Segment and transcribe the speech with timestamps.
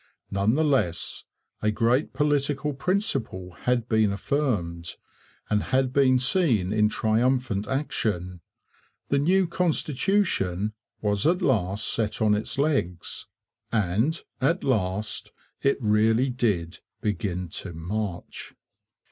[0.31, 1.25] None the less,
[1.61, 4.95] a great political principle had been affirmed,
[5.47, 8.41] and had been seen in triumphant action.
[9.09, 13.27] The new constitution was at last set on its legs,
[13.71, 18.55] and, at last, it really did begin to 'march.'